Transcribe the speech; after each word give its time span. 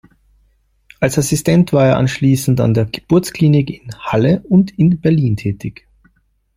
Als 0.99 1.19
Assistent 1.19 1.73
war 1.73 1.85
er 1.89 1.97
anschließend 1.97 2.59
an 2.59 2.73
der 2.73 2.85
Geburtsklinik 2.85 3.69
in 3.83 3.91
Halle 3.99 4.41
und 4.49 4.71
in 4.79 4.99
Berlin 4.99 5.37
tätig. 5.37 5.85